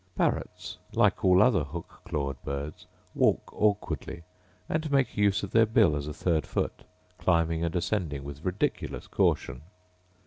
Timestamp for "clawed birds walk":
2.05-3.53